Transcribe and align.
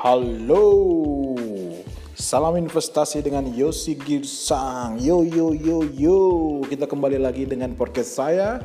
Halo, 0.00 1.36
salam 2.16 2.56
investasi 2.56 3.20
dengan 3.20 3.44
Yosi 3.44 4.00
Girsang. 4.00 4.96
Yo 4.96 5.20
yo 5.20 5.52
yo 5.52 5.84
yo, 5.92 6.20
kita 6.64 6.88
kembali 6.88 7.20
lagi 7.20 7.44
dengan 7.44 7.76
podcast 7.76 8.16
saya. 8.16 8.64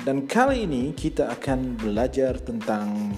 Dan 0.00 0.24
kali 0.24 0.64
ini 0.64 0.96
kita 0.96 1.28
akan 1.28 1.76
belajar 1.76 2.40
tentang 2.40 3.12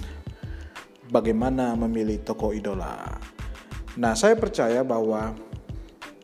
bagaimana 1.07 1.79
memilih 1.79 2.27
toko 2.27 2.51
idola. 2.51 3.23
Nah, 3.95 4.19
saya 4.19 4.35
percaya 4.35 4.83
bahwa 4.83 5.31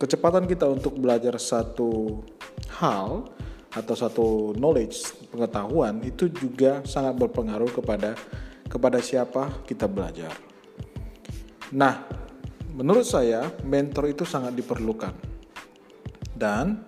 kecepatan 0.03 0.43
kita 0.51 0.67
untuk 0.67 0.99
belajar 0.99 1.39
satu 1.39 2.27
hal 2.75 3.31
atau 3.71 3.95
satu 3.95 4.27
knowledge 4.59 5.31
pengetahuan 5.31 5.95
itu 6.03 6.27
juga 6.27 6.83
sangat 6.83 7.15
berpengaruh 7.15 7.71
kepada 7.71 8.19
kepada 8.67 8.99
siapa 8.99 9.47
kita 9.63 9.87
belajar. 9.87 10.50
Nah, 11.71 12.03
menurut 12.75 13.07
saya 13.07 13.47
mentor 13.63 14.11
itu 14.11 14.27
sangat 14.27 14.55
diperlukan. 14.55 15.13
Dan 16.35 16.83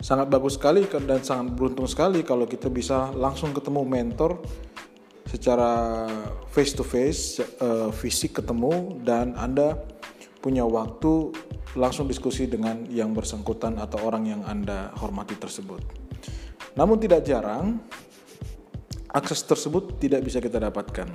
sangat 0.00 0.28
bagus 0.32 0.56
sekali 0.56 0.84
dan 0.88 1.20
sangat 1.20 1.54
beruntung 1.54 1.88
sekali 1.88 2.24
kalau 2.24 2.48
kita 2.48 2.68
bisa 2.68 3.12
langsung 3.12 3.52
ketemu 3.52 3.84
mentor 3.84 4.40
secara 5.28 6.04
face 6.52 6.72
to 6.76 6.84
face, 6.84 7.40
fisik 8.00 8.40
ketemu 8.40 9.00
dan 9.04 9.36
Anda 9.36 9.76
punya 10.40 10.64
waktu 10.68 11.32
langsung 11.74 12.06
diskusi 12.06 12.46
dengan 12.46 12.86
yang 12.86 13.16
bersangkutan 13.16 13.80
atau 13.80 13.98
orang 14.06 14.24
yang 14.28 14.42
Anda 14.46 14.92
hormati 15.00 15.34
tersebut. 15.36 15.80
Namun 16.78 17.00
tidak 17.00 17.26
jarang 17.26 17.80
akses 19.10 19.42
tersebut 19.46 19.98
tidak 19.98 20.26
bisa 20.26 20.38
kita 20.38 20.58
dapatkan. 20.58 21.08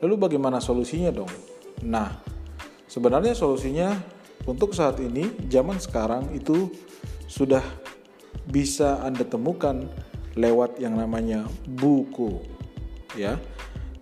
Lalu 0.00 0.14
bagaimana 0.16 0.60
solusinya 0.60 1.12
dong? 1.12 1.32
Nah, 1.84 2.14
Sebenarnya 2.88 3.32
solusinya 3.32 3.96
untuk 4.44 4.76
saat 4.76 5.00
ini 5.00 5.48
zaman 5.48 5.80
sekarang 5.80 6.32
itu 6.36 6.68
sudah 7.24 7.64
bisa 8.48 9.00
Anda 9.00 9.24
temukan 9.24 9.88
lewat 10.36 10.82
yang 10.82 11.00
namanya 11.00 11.48
buku. 11.64 12.44
Ya. 13.16 13.40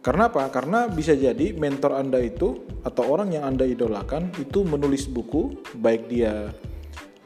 Karena 0.03 0.27
apa? 0.27 0.51
Karena 0.51 0.91
bisa 0.91 1.15
jadi 1.15 1.55
mentor 1.55 1.95
Anda 1.95 2.19
itu 2.19 2.67
atau 2.83 3.07
orang 3.07 3.39
yang 3.39 3.47
Anda 3.47 3.63
idolakan 3.63 4.35
itu 4.43 4.67
menulis 4.67 5.07
buku 5.07 5.63
baik 5.79 6.11
dia 6.11 6.51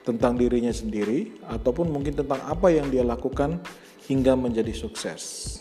tentang 0.04 0.36
dirinya 0.36 0.70
sendiri 0.70 1.40
ataupun 1.48 1.88
mungkin 1.88 2.14
tentang 2.20 2.38
apa 2.44 2.68
yang 2.68 2.92
dia 2.92 3.00
lakukan 3.00 3.64
hingga 4.06 4.36
menjadi 4.36 4.76
sukses. 4.76 5.56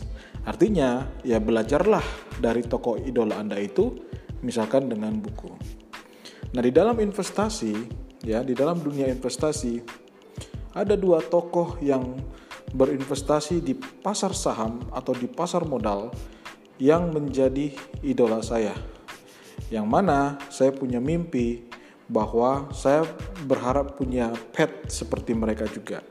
Artinya, 0.46 1.08
ya 1.26 1.42
belajarlah 1.42 2.04
dari 2.38 2.62
tokoh 2.62 3.02
idola 3.02 3.42
Anda 3.42 3.58
itu 3.58 3.96
misalkan 4.46 4.92
dengan 4.92 5.18
buku. 5.18 5.50
Nah, 6.56 6.64
di 6.64 6.72
dalam 6.72 6.95
investasi, 6.95 7.75
ya, 8.23 8.39
di 8.39 8.56
dalam 8.56 8.80
dunia 8.80 9.11
investasi 9.11 9.84
ada 10.72 10.95
dua 10.95 11.20
tokoh 11.20 11.75
yang 11.84 12.16
berinvestasi 12.72 13.59
di 13.59 13.75
pasar 13.75 14.31
saham 14.31 14.80
atau 14.95 15.11
di 15.11 15.28
pasar 15.28 15.67
modal 15.67 16.16
yang 16.80 17.11
menjadi 17.11 17.76
idola 18.00 18.39
saya. 18.39 18.72
Yang 19.67 19.83
mana 19.83 20.39
saya 20.48 20.72
punya 20.72 21.03
mimpi 21.03 21.67
bahwa 22.08 22.72
saya 22.72 23.03
berharap 23.44 24.00
punya 24.00 24.31
pet 24.56 24.88
seperti 24.88 25.36
mereka 25.36 25.67
juga. 25.67 26.08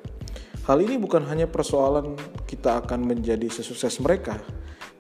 Hal 0.68 0.76
ini 0.84 1.00
bukan 1.00 1.24
hanya 1.24 1.48
persoalan 1.48 2.20
kita 2.44 2.84
akan 2.84 3.00
menjadi 3.04 3.48
sesukses 3.48 3.96
mereka, 3.96 4.36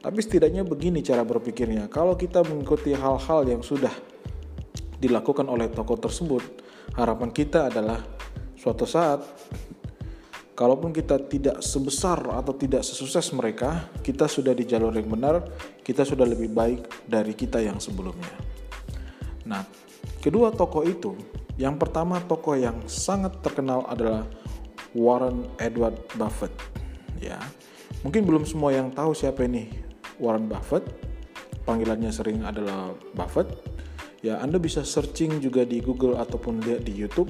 tapi 0.00 0.24
setidaknya 0.24 0.64
begini 0.64 1.04
cara 1.04 1.20
berpikirnya. 1.20 1.92
Kalau 1.92 2.16
kita 2.16 2.40
mengikuti 2.48 2.96
hal-hal 2.96 3.44
yang 3.44 3.60
sudah 3.60 3.92
dilakukan 5.04 5.44
oleh 5.44 5.68
tokoh 5.68 6.00
tersebut, 6.00 6.42
harapan 6.96 7.28
kita 7.28 7.68
adalah 7.68 8.00
suatu 8.56 8.88
saat 8.88 9.20
kalaupun 10.56 10.94
kita 10.94 11.20
tidak 11.28 11.60
sebesar 11.60 12.16
atau 12.32 12.54
tidak 12.56 12.86
sesukses 12.86 13.28
mereka, 13.36 13.90
kita 14.00 14.24
sudah 14.30 14.56
di 14.56 14.64
jalur 14.64 14.94
yang 14.94 15.10
benar, 15.10 15.44
kita 15.84 16.06
sudah 16.06 16.24
lebih 16.24 16.48
baik 16.54 17.04
dari 17.04 17.36
kita 17.36 17.60
yang 17.60 17.76
sebelumnya. 17.82 18.32
Nah, 19.44 19.66
kedua 20.22 20.54
tokoh 20.54 20.86
itu, 20.86 21.12
yang 21.60 21.76
pertama 21.76 22.22
tokoh 22.24 22.56
yang 22.56 22.80
sangat 22.88 23.36
terkenal 23.44 23.84
adalah 23.90 24.24
Warren 24.94 25.44
Edward 25.58 25.98
Buffett. 26.16 26.54
Ya, 27.18 27.36
mungkin 28.06 28.24
belum 28.24 28.46
semua 28.46 28.72
yang 28.72 28.94
tahu 28.94 29.12
siapa 29.12 29.44
ini 29.44 29.68
Warren 30.22 30.48
Buffett. 30.48 30.86
Panggilannya 31.64 32.12
sering 32.12 32.44
adalah 32.44 32.92
Buffett 33.16 33.73
ya 34.24 34.40
Anda 34.40 34.56
bisa 34.56 34.80
searching 34.80 35.36
juga 35.44 35.68
di 35.68 35.84
Google 35.84 36.16
ataupun 36.16 36.64
lihat 36.64 36.88
di 36.88 36.96
YouTube. 36.96 37.28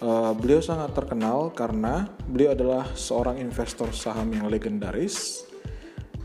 Uh, 0.00 0.32
beliau 0.36 0.60
sangat 0.60 0.96
terkenal 0.96 1.52
karena 1.52 2.08
beliau 2.28 2.56
adalah 2.56 2.88
seorang 2.96 3.36
investor 3.36 3.92
saham 3.92 4.32
yang 4.32 4.48
legendaris 4.48 5.44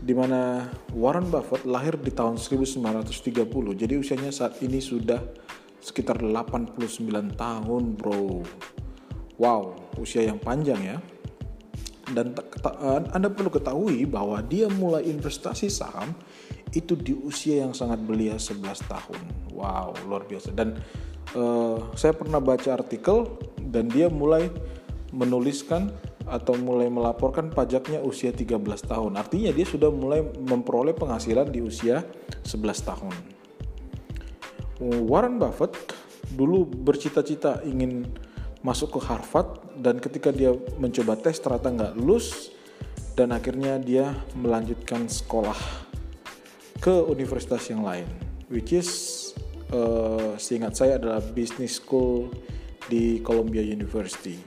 di 0.00 0.16
mana 0.16 0.64
Warren 0.96 1.28
Buffett 1.28 1.68
lahir 1.68 2.00
di 2.00 2.08
tahun 2.08 2.40
1930 2.40 3.44
jadi 3.76 3.94
usianya 4.00 4.32
saat 4.32 4.64
ini 4.64 4.80
sudah 4.80 5.20
sekitar 5.82 6.24
89 6.24 7.36
tahun 7.36 7.82
bro. 8.00 8.40
Wow 9.36 9.76
usia 10.00 10.24
yang 10.24 10.40
panjang 10.40 10.80
ya. 10.80 10.98
Dan 12.06 12.38
Anda 13.12 13.28
perlu 13.28 13.50
ketahui 13.50 14.06
bahwa 14.06 14.38
dia 14.40 14.70
mulai 14.70 15.10
investasi 15.10 15.66
saham 15.66 16.14
itu 16.74 16.98
di 16.98 17.14
usia 17.14 17.62
yang 17.62 17.76
sangat 17.76 18.02
belia 18.02 18.40
11 18.40 18.62
tahun. 18.90 19.20
Wow, 19.54 19.94
luar 20.08 20.26
biasa. 20.26 20.50
Dan 20.50 20.78
uh, 21.36 21.78
saya 21.94 22.12
pernah 22.16 22.42
baca 22.42 22.74
artikel 22.74 23.38
dan 23.62 23.86
dia 23.86 24.10
mulai 24.10 24.50
menuliskan 25.14 25.94
atau 26.26 26.58
mulai 26.58 26.90
melaporkan 26.90 27.54
pajaknya 27.54 28.02
usia 28.02 28.34
13 28.34 28.58
tahun. 28.82 29.12
Artinya 29.14 29.54
dia 29.54 29.66
sudah 29.66 29.94
mulai 29.94 30.26
memperoleh 30.26 30.92
penghasilan 30.92 31.46
di 31.54 31.62
usia 31.62 32.02
11 32.42 32.88
tahun. 32.90 33.14
Warren 34.82 35.40
Buffett 35.40 35.72
dulu 36.34 36.66
bercita-cita 36.66 37.62
ingin 37.64 38.04
masuk 38.60 38.98
ke 38.98 39.00
Harvard 39.06 39.62
dan 39.78 40.02
ketika 40.02 40.34
dia 40.34 40.50
mencoba 40.76 41.14
tes 41.14 41.38
ternyata 41.38 41.70
nggak 41.70 41.92
lulus 41.94 42.50
dan 43.14 43.30
akhirnya 43.30 43.78
dia 43.78 44.10
melanjutkan 44.34 45.06
sekolah 45.06 45.56
ke 46.86 46.94
universitas 47.10 47.66
yang 47.66 47.82
lain, 47.82 48.06
which 48.46 48.70
is 48.70 48.86
uh, 49.74 50.38
seingat 50.38 50.78
saya 50.78 51.02
adalah 51.02 51.18
business 51.34 51.82
school 51.82 52.30
di 52.86 53.18
Columbia 53.26 53.58
University. 53.58 54.38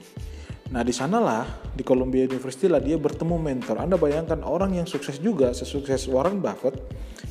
Nah 0.72 0.80
di 0.80 0.88
sanalah 0.96 1.44
di 1.76 1.84
Columbia 1.84 2.24
University 2.24 2.64
lah 2.64 2.80
dia 2.80 2.96
bertemu 2.96 3.36
mentor. 3.36 3.84
Anda 3.84 4.00
bayangkan 4.00 4.40
orang 4.40 4.72
yang 4.72 4.88
sukses 4.88 5.20
juga, 5.20 5.52
sesukses 5.52 6.08
Warren 6.08 6.40
Buffett, 6.40 6.80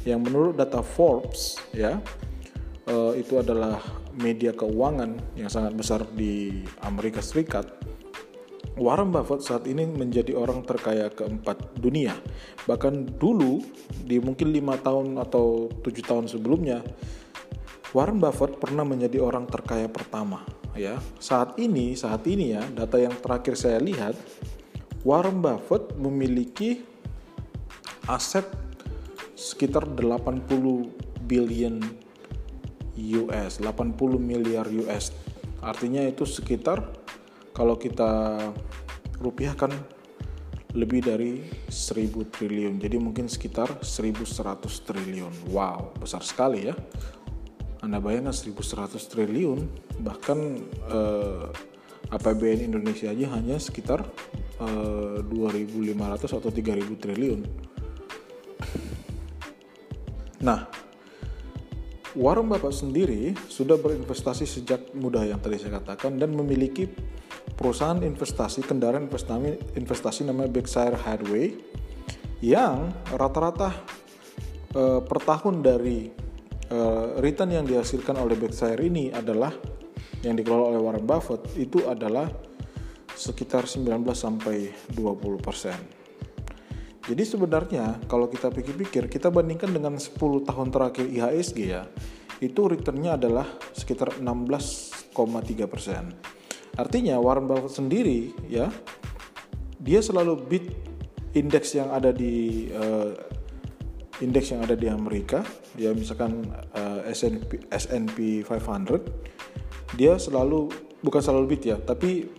yang 0.05 0.21
menurut 0.21 0.53
data 0.53 0.85
Forbes 0.85 1.57
ya 1.73 1.97
uh, 2.85 3.17
itu 3.17 3.41
adalah 3.41 3.81
media 4.13 4.53
keuangan 4.53 5.17
yang 5.33 5.49
sangat 5.49 5.73
besar 5.73 6.05
di 6.13 6.61
Amerika 6.85 7.17
Serikat 7.25 7.65
Warren 8.79 9.11
Buffett 9.11 9.43
saat 9.43 9.67
ini 9.67 9.83
menjadi 9.83 10.31
orang 10.39 10.63
terkaya 10.63 11.11
keempat 11.11 11.75
dunia. 11.75 12.15
Bahkan 12.63 13.19
dulu 13.19 13.59
di 14.07 14.23
mungkin 14.23 14.55
lima 14.55 14.79
tahun 14.79 15.19
atau 15.19 15.67
tujuh 15.83 16.03
tahun 16.07 16.31
sebelumnya, 16.31 16.79
Warren 17.91 18.23
Buffett 18.23 18.55
pernah 18.55 18.87
menjadi 18.87 19.19
orang 19.19 19.51
terkaya 19.51 19.91
pertama. 19.91 20.47
Ya, 20.79 20.95
saat 21.19 21.59
ini 21.59 21.91
saat 21.99 22.23
ini 22.23 22.55
ya 22.55 22.63
data 22.71 22.95
yang 22.95 23.11
terakhir 23.19 23.59
saya 23.59 23.83
lihat, 23.83 24.15
Warren 25.03 25.43
Buffett 25.43 25.99
memiliki 25.99 26.79
aset 28.07 28.47
sekitar 29.35 29.91
80 29.91 30.47
billion 31.27 31.83
US, 32.95 33.59
80 33.59 33.99
miliar 34.23 34.71
US. 34.71 35.11
Artinya 35.59 35.99
itu 36.07 36.23
sekitar 36.23 36.95
kalau 37.51 37.75
kita 37.75 38.39
rupiahkan 39.19 39.71
lebih 40.77 41.01
dari 41.01 41.41
1000 41.65 42.29
triliun. 42.29 42.77
Jadi 42.77 42.97
mungkin 43.01 43.25
sekitar 43.25 43.81
1100 43.81 44.85
triliun. 44.85 45.33
Wow 45.49 45.97
besar 45.97 46.21
sekali 46.21 46.69
ya. 46.69 46.75
Anda 47.79 48.03
bayangkan 48.03 48.35
1100 48.35 48.99
triliun 49.09 49.59
bahkan 50.03 50.59
eh, 50.91 51.47
APBN 52.09 52.73
Indonesia 52.73 53.09
aja 53.09 53.33
hanya 53.39 53.57
sekitar 53.57 54.05
eh, 54.61 55.17
2500 55.25 56.37
atau 56.37 56.49
3000 56.51 57.03
triliun. 57.03 57.41
Nah 60.45 60.69
Warren 62.17 62.49
Buffett 62.49 62.73
sendiri 62.73 63.37
sudah 63.47 63.77
berinvestasi 63.77 64.45
sejak 64.45 64.97
muda 64.97 65.21
yang 65.23 65.37
tadi 65.37 65.61
saya 65.61 65.77
katakan 65.77 66.17
dan 66.17 66.33
memiliki 66.33 66.89
perusahaan 67.59 67.99
investasi 67.99 68.63
kendaraan 68.63 69.11
investasi 69.11 69.75
investasi 69.75 70.23
namanya 70.23 70.47
Berkshire 70.47 70.95
Hathaway 70.95 71.59
yang 72.39 72.95
rata-rata 73.11 73.75
e, 74.71 75.03
per 75.03 75.19
tahun 75.19 75.59
dari 75.59 76.07
uh, 76.71 77.19
return 77.19 77.51
yang 77.53 77.65
dihasilkan 77.65 78.15
oleh 78.17 78.37
Berkshire 78.37 78.79
ini 78.79 79.09
adalah 79.11 79.53
yang 80.21 80.35
dikelola 80.37 80.75
oleh 80.75 80.81
Warren 80.81 81.05
Buffett 81.05 81.43
itu 81.57 81.83
adalah 81.83 82.29
sekitar 83.11 83.67
19 83.67 83.91
sampai 84.15 84.71
20 84.95 85.43
persen. 85.43 85.75
Jadi 87.09 87.23
sebenarnya 87.25 87.97
kalau 88.05 88.29
kita 88.29 88.53
pikir-pikir 88.53 89.09
kita 89.09 89.33
bandingkan 89.33 89.73
dengan 89.73 89.97
10 89.97 90.15
tahun 90.45 90.67
terakhir 90.69 91.09
IHSG 91.09 91.59
ya 91.65 91.83
itu 92.39 92.61
returnnya 92.69 93.19
adalah 93.19 93.47
sekitar 93.75 94.21
16,3 94.21 95.11
persen. 95.67 96.13
Artinya 96.79 97.19
Warren 97.19 97.43
Buffett 97.43 97.75
sendiri 97.75 98.31
ya 98.47 98.71
dia 99.83 99.99
selalu 99.99 100.33
beat 100.47 100.65
indeks 101.35 101.75
yang 101.75 101.91
ada 101.91 102.15
di 102.15 102.67
uh, 102.71 103.11
indeks 104.23 104.55
yang 104.55 104.63
ada 104.63 104.79
di 104.79 104.87
Amerika. 104.87 105.43
Ya 105.75 105.91
misalkan 105.91 106.47
uh, 106.71 107.03
S&P 107.11 107.67
S&P 107.67 108.47
500 108.47 109.99
dia 109.99 110.15
selalu 110.15 110.71
bukan 111.03 111.19
selalu 111.19 111.45
beat 111.51 111.63
ya 111.67 111.75
tapi 111.83 112.31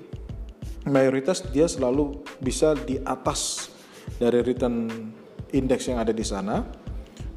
mayoritas 0.89 1.45
dia 1.53 1.69
selalu 1.69 2.25
bisa 2.41 2.73
di 2.73 2.97
atas 3.05 3.69
dari 4.17 4.41
return 4.41 4.89
indeks 5.53 5.85
yang 5.93 6.01
ada 6.01 6.17
di 6.17 6.25
sana 6.25 6.65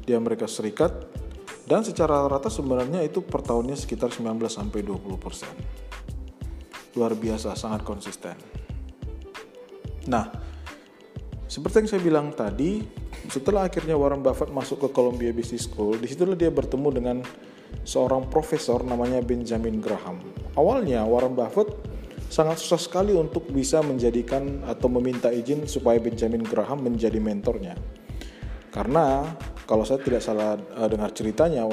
di 0.00 0.16
Amerika 0.16 0.48
Serikat. 0.48 1.12
Dan 1.64 1.80
secara 1.80 2.28
rata 2.28 2.52
sebenarnya 2.52 3.00
itu 3.00 3.24
per 3.24 3.40
tahunnya 3.40 3.72
sekitar 3.72 4.12
19 4.12 4.36
sampai 4.52 4.84
20 4.84 5.16
persen 5.16 5.48
luar 6.94 7.14
biasa 7.18 7.58
sangat 7.58 7.82
konsisten 7.82 8.36
nah 10.06 10.30
seperti 11.44 11.84
yang 11.84 11.88
saya 11.90 12.02
bilang 12.02 12.26
tadi 12.34 12.82
setelah 13.30 13.68
akhirnya 13.68 13.96
Warren 13.96 14.20
Buffett 14.20 14.52
masuk 14.52 14.84
ke 14.84 14.88
Columbia 14.92 15.32
Business 15.32 15.64
School, 15.64 15.96
di 15.96 16.10
situlah 16.10 16.36
dia 16.36 16.52
bertemu 16.52 16.88
dengan 16.92 17.16
seorang 17.84 18.28
profesor 18.28 18.84
namanya 18.84 19.24
Benjamin 19.24 19.80
Graham. 19.80 20.20
Awalnya 20.58 21.04
Warren 21.08 21.32
Buffett 21.32 21.72
sangat 22.28 22.60
susah 22.60 22.80
sekali 22.80 23.16
untuk 23.16 23.48
bisa 23.48 23.80
menjadikan 23.80 24.64
atau 24.68 24.90
meminta 24.92 25.32
izin 25.32 25.64
supaya 25.64 25.96
Benjamin 26.00 26.44
Graham 26.44 26.84
menjadi 26.84 27.16
mentornya. 27.16 27.78
Karena 28.74 29.22
kalau 29.64 29.86
saya 29.86 30.02
tidak 30.02 30.20
salah 30.20 30.58
uh, 30.58 30.88
dengar 30.90 31.14
ceritanya, 31.14 31.64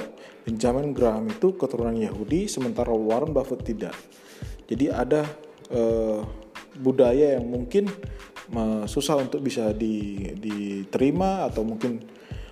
Benjamin 0.45 0.94
Graham 0.94 1.27
itu 1.27 1.57
keturunan 1.57 1.97
Yahudi, 1.97 2.47
sementara 2.47 2.94
Warren 2.94 3.33
Buffett 3.33 3.65
tidak. 3.65 3.97
Jadi 4.71 4.88
ada 4.88 5.27
uh, 5.75 6.23
budaya 6.79 7.35
yang 7.35 7.44
mungkin 7.51 7.91
susah 8.83 9.15
untuk 9.15 9.39
bisa 9.39 9.71
di, 9.71 10.27
diterima 10.35 11.47
atau 11.47 11.63
mungkin 11.63 12.03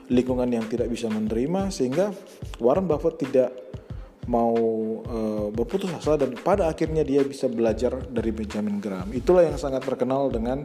lingkungan 0.08 0.48
yang 0.48 0.64
tidak 0.72 0.88
bisa 0.88 1.12
menerima 1.12 1.68
sehingga 1.70 2.16
Warren 2.64 2.88
Buffett 2.88 3.20
tidak 3.20 3.52
mau 4.30 4.56
uh, 5.04 5.50
berputus 5.50 5.90
asa 5.92 6.16
dan 6.16 6.38
pada 6.40 6.70
akhirnya 6.70 7.02
dia 7.02 7.26
bisa 7.26 7.50
belajar 7.50 7.98
dari 8.08 8.30
Benjamin 8.30 8.78
Graham. 8.78 9.10
Itulah 9.12 9.44
yang 9.50 9.58
sangat 9.58 9.84
terkenal 9.84 10.30
dengan 10.30 10.64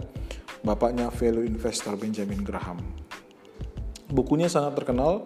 bapaknya 0.62 1.08
value 1.10 1.48
investor 1.48 1.96
Benjamin 1.96 2.44
Graham. 2.44 2.78
Bukunya 4.12 4.52
sangat 4.52 4.76
terkenal, 4.78 5.24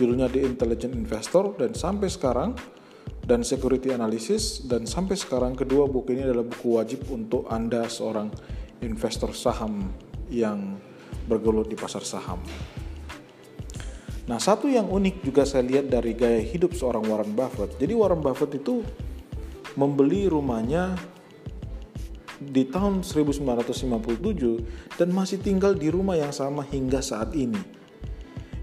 judulnya 0.00 0.32
The 0.32 0.48
Intelligent 0.48 0.96
Investor 0.96 1.54
dan 1.60 1.76
sampai 1.76 2.08
sekarang 2.08 2.56
dan 3.24 3.40
Security 3.40 3.92
Analysis 3.92 4.64
dan 4.68 4.84
sampai 4.84 5.16
sekarang 5.16 5.56
kedua 5.56 5.88
buku 5.88 6.12
ini 6.12 6.28
adalah 6.28 6.44
buku 6.44 6.76
wajib 6.76 7.08
untuk 7.08 7.48
Anda 7.48 7.88
seorang 7.88 8.28
investor 8.84 9.32
saham 9.32 9.92
yang 10.28 10.76
bergelut 11.24 11.72
di 11.72 11.76
pasar 11.76 12.04
saham. 12.04 12.40
Nah, 14.24 14.40
satu 14.40 14.72
yang 14.72 14.88
unik 14.88 15.20
juga 15.20 15.44
saya 15.44 15.64
lihat 15.64 15.92
dari 15.92 16.16
gaya 16.16 16.40
hidup 16.40 16.72
seorang 16.72 17.04
Warren 17.04 17.36
Buffett. 17.36 17.76
Jadi 17.76 17.92
Warren 17.92 18.24
Buffett 18.24 18.56
itu 18.56 18.80
membeli 19.76 20.28
rumahnya 20.28 20.96
di 22.40 22.64
tahun 22.68 23.04
1957 23.04 24.96
dan 25.00 25.08
masih 25.12 25.40
tinggal 25.40 25.76
di 25.76 25.88
rumah 25.92 26.16
yang 26.16 26.32
sama 26.32 26.64
hingga 26.64 27.04
saat 27.04 27.36
ini. 27.36 27.73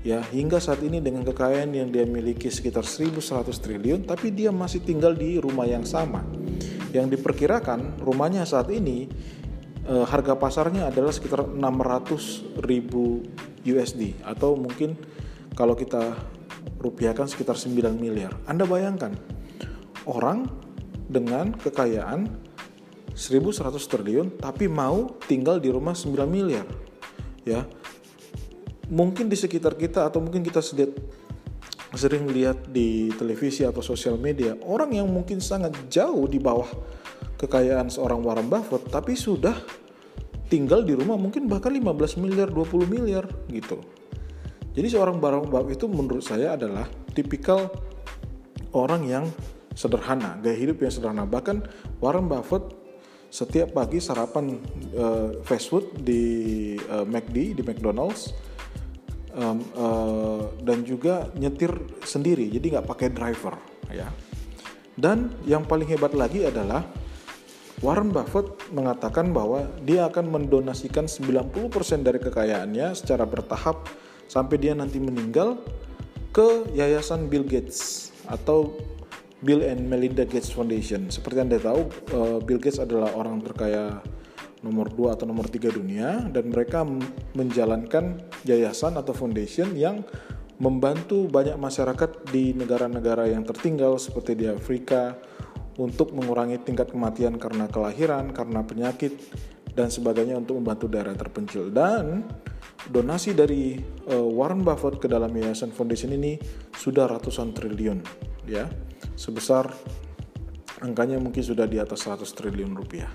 Ya, 0.01 0.25
hingga 0.25 0.57
saat 0.57 0.81
ini 0.81 0.97
dengan 0.97 1.21
kekayaan 1.21 1.77
yang 1.77 1.93
dia 1.93 2.09
miliki 2.09 2.49
sekitar 2.49 2.81
1100 2.81 3.53
triliun, 3.61 4.01
tapi 4.09 4.33
dia 4.33 4.49
masih 4.49 4.81
tinggal 4.81 5.13
di 5.13 5.37
rumah 5.37 5.69
yang 5.69 5.85
sama. 5.85 6.25
Yang 6.89 7.21
diperkirakan 7.21 8.01
rumahnya 8.01 8.41
saat 8.49 8.73
ini 8.73 9.05
e, 9.85 9.95
harga 10.01 10.33
pasarnya 10.33 10.89
adalah 10.89 11.13
sekitar 11.13 11.45
600 11.45 12.65
ribu 12.65 13.21
USD 13.61 14.25
atau 14.25 14.57
mungkin 14.57 14.97
kalau 15.53 15.77
kita 15.77 16.17
rupiahkan 16.81 17.29
sekitar 17.29 17.53
9 17.53 17.93
miliar. 17.93 18.33
Anda 18.49 18.65
bayangkan 18.65 19.13
orang 20.09 20.49
dengan 21.05 21.53
kekayaan 21.53 22.25
1100 23.13 23.77
triliun 23.77 24.27
tapi 24.41 24.65
mau 24.65 25.13
tinggal 25.29 25.61
di 25.61 25.69
rumah 25.69 25.93
9 25.93 26.25
miliar. 26.25 26.65
Ya. 27.45 27.69
Mungkin 28.91 29.31
di 29.31 29.39
sekitar 29.39 29.79
kita 29.79 30.11
atau 30.11 30.19
mungkin 30.19 30.43
kita 30.43 30.59
sedih 30.59 30.91
sering 31.95 32.27
lihat 32.31 32.71
di 32.71 33.11
televisi 33.15 33.67
atau 33.67 33.83
sosial 33.83 34.15
media 34.15 34.55
orang 34.63 34.95
yang 34.95 35.11
mungkin 35.11 35.43
sangat 35.43 35.75
jauh 35.91 36.23
di 36.23 36.39
bawah 36.39 36.67
kekayaan 37.35 37.91
seorang 37.91 38.23
Warren 38.23 38.47
Buffett 38.47 38.87
tapi 38.87 39.15
sudah 39.15 39.55
tinggal 40.47 40.87
di 40.87 40.95
rumah 40.95 41.19
mungkin 41.19 41.51
bahkan 41.51 41.71
15 41.71 42.19
miliar 42.19 42.47
20 42.47 42.87
miliar 42.87 43.27
gitu. 43.51 43.79
Jadi 44.71 44.87
seorang 44.87 45.19
Warren 45.19 45.51
Buffett 45.51 45.79
itu 45.79 45.87
menurut 45.91 46.23
saya 46.23 46.55
adalah 46.55 46.87
tipikal 47.11 47.71
orang 48.71 49.03
yang 49.03 49.25
sederhana 49.75 50.39
gaya 50.39 50.55
hidup 50.55 50.79
yang 50.83 50.91
sederhana. 50.91 51.23
Bahkan 51.27 51.57
Warren 51.99 52.27
Buffett 52.31 52.71
setiap 53.31 53.71
pagi 53.71 54.03
sarapan 54.03 54.59
uh, 54.95 55.39
fast 55.43 55.71
food 55.71 55.91
di 56.03 56.75
uh, 56.91 57.07
McD 57.07 57.55
di 57.55 57.63
McDonald's 57.63 58.35
um, 59.35 59.57
uh, 59.77 60.41
dan 60.61 60.83
juga 60.83 61.29
nyetir 61.35 61.71
sendiri 62.03 62.47
jadi 62.49 62.79
nggak 62.79 62.87
pakai 62.87 63.07
driver 63.11 63.55
ya 63.91 64.07
dan 64.99 65.31
yang 65.47 65.63
paling 65.65 65.87
hebat 65.87 66.11
lagi 66.13 66.45
adalah 66.45 66.83
Warren 67.81 68.13
Buffett 68.13 68.69
mengatakan 68.69 69.33
bahwa 69.33 69.65
dia 69.81 70.05
akan 70.05 70.29
mendonasikan 70.29 71.09
90% 71.09 72.05
dari 72.05 72.21
kekayaannya 72.21 72.93
secara 72.93 73.25
bertahap 73.25 73.89
sampai 74.29 74.61
dia 74.61 74.77
nanti 74.77 75.01
meninggal 75.01 75.57
ke 76.29 76.69
yayasan 76.77 77.25
Bill 77.25 77.41
Gates 77.41 78.11
atau 78.29 78.77
Bill 79.41 79.65
and 79.65 79.89
Melinda 79.89 80.23
Gates 80.23 80.53
Foundation. 80.53 81.09
Seperti 81.09 81.41
Anda 81.41 81.57
tahu, 81.57 81.81
eh, 81.89 82.37
Bill 82.45 82.61
Gates 82.61 82.77
adalah 82.77 83.17
orang 83.17 83.41
terkaya 83.41 83.99
nomor 84.61 84.93
2 84.93 85.15
atau 85.17 85.25
nomor 85.25 85.49
3 85.49 85.73
dunia 85.73 86.29
dan 86.29 86.53
mereka 86.53 86.85
menjalankan 87.33 88.21
yayasan 88.45 88.97
atau 88.97 89.13
foundation 89.13 89.73
yang 89.73 90.05
membantu 90.61 91.25
banyak 91.25 91.57
masyarakat 91.57 92.29
di 92.29 92.53
negara-negara 92.53 93.25
yang 93.33 93.41
tertinggal 93.41 93.97
seperti 93.97 94.37
di 94.37 94.45
Afrika, 94.45 95.17
untuk 95.79 96.11
mengurangi 96.11 96.59
tingkat 96.59 96.91
kematian 96.91 97.39
karena 97.39 97.65
kelahiran, 97.65 98.35
karena 98.35 98.61
penyakit, 98.65 99.15
dan 99.71 99.87
sebagainya 99.87 100.35
untuk 100.35 100.59
membantu 100.59 100.91
daerah 100.91 101.15
terpencil. 101.15 101.71
Dan 101.71 102.27
donasi 102.91 103.31
dari 103.31 103.79
uh, 104.11 104.27
Warren 104.27 104.61
Buffett 104.61 104.99
ke 104.99 105.07
dalam 105.07 105.31
Yayasan 105.31 105.71
Foundation 105.71 106.11
ini 106.11 106.35
sudah 106.75 107.07
ratusan 107.07 107.55
triliun, 107.55 108.03
ya, 108.45 108.67
sebesar 109.15 109.71
angkanya 110.83 111.21
mungkin 111.21 111.45
sudah 111.45 111.69
di 111.69 111.79
atas 111.79 112.03
100 112.03 112.27
triliun 112.27 112.73
rupiah. 112.75 113.09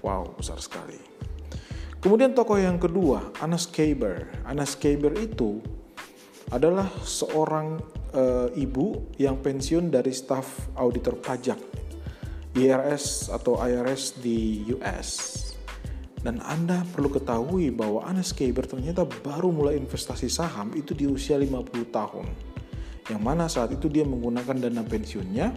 Wow, 0.00 0.36
besar 0.36 0.56
sekali. 0.60 0.96
Kemudian 2.00 2.32
tokoh 2.32 2.56
yang 2.56 2.80
kedua, 2.80 3.28
Anas 3.44 3.68
Kaber. 3.68 4.44
Anas 4.48 4.72
Kaber 4.72 5.12
itu 5.20 5.60
adalah 6.48 6.88
seorang 7.04 7.76
uh, 8.16 8.48
ibu 8.56 9.12
yang 9.20 9.38
pensiun 9.38 9.92
dari 9.92 10.10
staf 10.10 10.72
auditor 10.80 11.20
pajak 11.20 11.60
IRS 12.56 13.30
atau 13.30 13.60
IRS 13.60 14.18
di 14.18 14.64
US. 14.74 15.10
Dan 16.20 16.40
Anda 16.44 16.84
perlu 16.88 17.08
ketahui 17.08 17.72
bahwa 17.72 18.04
Anas 18.04 18.32
Kaber 18.32 18.64
ternyata 18.64 19.04
baru 19.04 19.52
mulai 19.52 19.76
investasi 19.80 20.28
saham 20.28 20.72
itu 20.76 20.92
di 20.92 21.08
usia 21.08 21.36
50 21.40 21.68
tahun. 21.88 22.26
Yang 23.08 23.20
mana 23.20 23.44
saat 23.48 23.72
itu 23.72 23.88
dia 23.88 24.04
menggunakan 24.04 24.56
dana 24.56 24.84
pensiunnya 24.84 25.52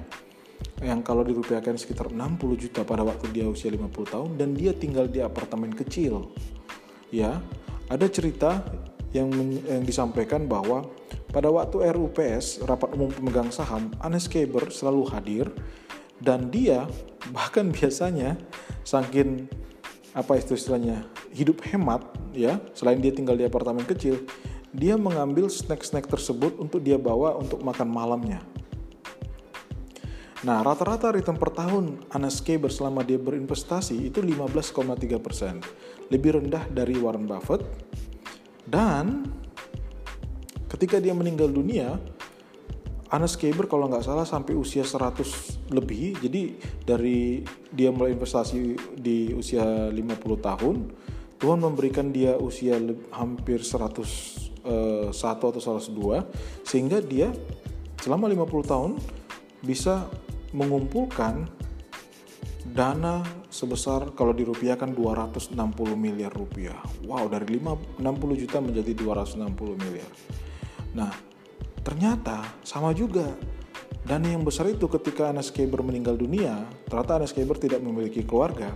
yang 0.84 1.00
kalau 1.00 1.24
dirupiahkan 1.24 1.80
sekitar 1.80 2.12
60 2.12 2.40
juta 2.60 2.84
pada 2.84 3.06
waktu 3.08 3.32
dia 3.32 3.46
usia 3.48 3.72
50 3.72 4.14
tahun 4.14 4.30
dan 4.36 4.52
dia 4.58 4.76
tinggal 4.76 5.08
di 5.08 5.24
apartemen 5.24 5.72
kecil. 5.72 6.34
Ya, 7.14 7.40
ada 7.88 8.10
cerita 8.10 8.66
yang, 9.14 9.30
yang 9.70 9.86
disampaikan 9.86 10.50
bahwa 10.50 10.90
pada 11.30 11.50
waktu 11.50 11.82
RUPS, 11.94 12.66
Rapat 12.66 12.94
Umum 12.98 13.10
Pemegang 13.14 13.54
Saham, 13.54 13.94
Anes 14.02 14.26
Kaber 14.26 14.74
selalu 14.74 15.04
hadir 15.14 15.46
dan 16.20 16.50
dia 16.50 16.90
bahkan 17.36 17.70
biasanya 17.70 18.36
saking 18.84 19.48
apa 20.14 20.38
istilahnya 20.38 21.10
hidup 21.34 21.66
hemat 21.66 22.06
ya 22.38 22.62
selain 22.78 23.02
dia 23.02 23.10
tinggal 23.10 23.34
di 23.34 23.50
apartemen 23.50 23.82
kecil 23.82 24.22
dia 24.74 24.98
mengambil 24.98 25.50
snack-snack 25.50 26.10
tersebut 26.10 26.58
untuk 26.58 26.82
dia 26.82 26.98
bawa 26.98 27.38
untuk 27.38 27.62
makan 27.62 27.94
malamnya. 27.94 28.42
Nah, 30.44 30.60
rata-rata 30.60 31.08
return 31.16 31.40
per 31.40 31.56
tahun 31.56 32.04
Anaske 32.12 32.60
selama 32.68 33.00
dia 33.00 33.16
berinvestasi 33.16 34.12
itu 34.12 34.20
15,3 34.20 35.16
persen, 35.24 35.64
lebih 36.12 36.36
rendah 36.36 36.68
dari 36.68 37.00
Warren 37.00 37.24
Buffett. 37.24 37.64
Dan 38.68 39.24
ketika 40.68 41.00
dia 41.00 41.16
meninggal 41.16 41.48
dunia, 41.48 41.96
Anas 43.08 43.40
Keber 43.40 43.72
kalau 43.72 43.88
nggak 43.88 44.04
salah 44.04 44.28
sampai 44.28 44.58
usia 44.58 44.84
100 44.84 45.72
lebih, 45.72 46.20
jadi 46.20 46.60
dari 46.84 47.46
dia 47.72 47.94
mulai 47.94 48.12
investasi 48.12 48.76
di 49.00 49.32
usia 49.32 49.64
50 49.64 49.96
tahun, 50.44 50.76
Tuhan 51.40 51.60
memberikan 51.62 52.12
dia 52.12 52.36
usia 52.36 52.76
hampir 53.16 53.64
101 53.64 53.96
eh, 54.68 55.08
atau 55.14 55.56
102, 55.56 56.68
sehingga 56.68 57.00
dia 57.00 57.32
selama 58.02 58.28
50 58.28 58.66
tahun 58.68 58.92
bisa 59.64 60.10
mengumpulkan 60.54 61.50
dana 62.64 63.22
sebesar 63.52 64.16
kalau 64.16 64.32
dirupiahkan 64.32 64.96
260 64.96 65.54
miliar 66.00 66.32
rupiah. 66.32 66.80
Wow, 67.04 67.28
dari 67.28 67.60
5, 67.60 68.00
60 68.00 68.42
juta 68.42 68.58
menjadi 68.64 68.92
260 68.96 69.84
miliar. 69.84 70.10
Nah, 70.96 71.12
ternyata 71.84 72.42
sama 72.64 72.96
juga. 72.96 73.28
Dana 74.04 74.28
yang 74.28 74.44
besar 74.44 74.68
itu 74.68 74.84
ketika 74.92 75.32
Anas 75.32 75.48
Keber 75.48 75.80
meninggal 75.80 76.20
dunia, 76.20 76.68
ternyata 76.92 77.24
Anas 77.24 77.32
Keber 77.32 77.56
tidak 77.56 77.80
memiliki 77.80 78.20
keluarga, 78.28 78.68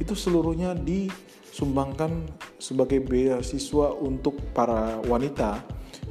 itu 0.00 0.16
seluruhnya 0.16 0.72
disumbangkan 0.72 2.24
sebagai 2.56 3.04
beasiswa 3.04 3.92
untuk 3.92 4.40
para 4.56 4.96
wanita 5.04 5.60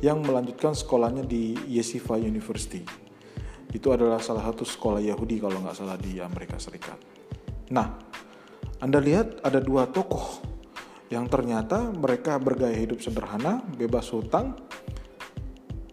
yang 0.05 0.21
melanjutkan 0.21 0.77
sekolahnya 0.77 1.25
di 1.25 1.57
Yeshiva 1.65 2.21
University. 2.21 2.85
Itu 3.69 3.93
adalah 3.93 4.17
salah 4.17 4.41
satu 4.45 4.65
sekolah 4.65 5.01
Yahudi 5.01 5.37
kalau 5.37 5.61
nggak 5.61 5.77
salah 5.77 5.97
di 5.97 6.17
Amerika 6.17 6.57
Serikat. 6.57 6.97
Nah, 7.69 7.87
Anda 8.81 8.97
lihat 8.97 9.45
ada 9.45 9.61
dua 9.61 9.85
tokoh 9.91 10.41
yang 11.09 11.25
ternyata 11.29 11.89
mereka 11.89 12.37
bergaya 12.37 12.73
hidup 12.73 13.01
sederhana, 13.01 13.61
bebas 13.77 14.09
hutang, 14.13 14.57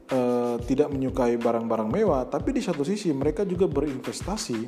eh, 0.09 0.57
tidak 0.65 0.89
menyukai 0.93 1.37
barang-barang 1.41 1.89
mewah, 1.89 2.23
tapi 2.29 2.53
di 2.57 2.61
satu 2.65 2.85
sisi 2.85 3.13
mereka 3.13 3.45
juga 3.49 3.69
berinvestasi, 3.69 4.61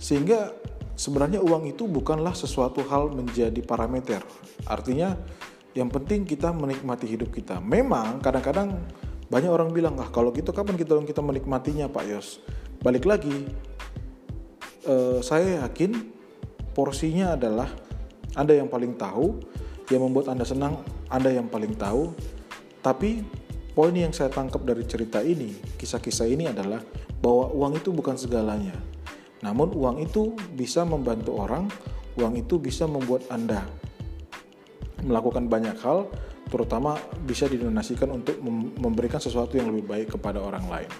sehingga 0.00 0.52
sebenarnya 0.96 1.44
uang 1.44 1.72
itu 1.72 1.84
bukanlah 1.88 2.32
sesuatu 2.32 2.84
hal 2.88 3.12
menjadi 3.12 3.60
parameter. 3.64 4.24
Artinya, 4.64 5.16
yang 5.74 5.90
penting 5.90 6.24
kita 6.24 6.54
menikmati 6.54 7.04
hidup 7.04 7.34
kita. 7.34 7.58
Memang 7.58 8.22
kadang-kadang 8.22 8.80
banyak 9.34 9.50
orang 9.50 9.74
bilang, 9.74 9.98
ah 9.98 10.06
kalau 10.14 10.30
gitu 10.30 10.54
kapan 10.54 10.78
kita 10.78 10.94
kita 11.02 11.18
menikmatinya 11.18 11.90
Pak 11.90 12.04
Yos? 12.06 12.38
Balik 12.78 13.02
lagi, 13.02 13.50
eh, 14.86 15.18
saya 15.26 15.66
yakin 15.66 15.90
porsinya 16.70 17.34
adalah 17.34 17.66
Anda 18.38 18.54
yang 18.54 18.70
paling 18.70 18.94
tahu, 18.94 19.42
yang 19.90 20.06
membuat 20.06 20.30
Anda 20.30 20.46
senang, 20.46 20.86
Anda 21.10 21.34
yang 21.34 21.50
paling 21.50 21.74
tahu. 21.74 22.14
Tapi 22.78 23.26
poin 23.74 23.90
yang 23.90 24.14
saya 24.14 24.30
tangkap 24.30 24.62
dari 24.62 24.86
cerita 24.86 25.18
ini, 25.18 25.50
kisah-kisah 25.82 26.30
ini 26.30 26.46
adalah 26.46 26.78
bahwa 27.18 27.50
uang 27.50 27.82
itu 27.82 27.90
bukan 27.90 28.14
segalanya. 28.14 28.78
Namun 29.42 29.74
uang 29.74 29.98
itu 29.98 30.38
bisa 30.54 30.86
membantu 30.86 31.42
orang, 31.42 31.66
uang 32.14 32.38
itu 32.38 32.62
bisa 32.62 32.86
membuat 32.86 33.26
Anda 33.34 33.66
melakukan 35.02 35.50
banyak 35.50 35.74
hal 35.82 36.06
terutama 36.54 36.94
bisa 37.26 37.50
didonasikan 37.50 38.06
untuk 38.14 38.38
memberikan 38.78 39.18
sesuatu 39.18 39.58
yang 39.58 39.74
lebih 39.74 39.90
baik 39.90 40.14
kepada 40.14 40.38
orang 40.38 40.70
lain. 40.70 40.90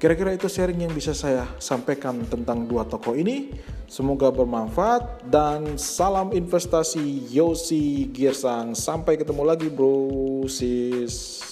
Kira-kira 0.00 0.34
itu 0.34 0.48
sharing 0.50 0.88
yang 0.88 0.90
bisa 0.96 1.12
saya 1.12 1.46
sampaikan 1.60 2.24
tentang 2.26 2.64
dua 2.66 2.82
toko 2.88 3.12
ini. 3.12 3.54
Semoga 3.86 4.32
bermanfaat 4.32 5.28
dan 5.28 5.76
salam 5.76 6.32
investasi 6.32 7.28
Yosi 7.30 8.10
Girsang. 8.10 8.72
Sampai 8.72 9.20
ketemu 9.20 9.44
lagi 9.46 9.68
bro, 9.68 10.42
sis. 10.48 11.51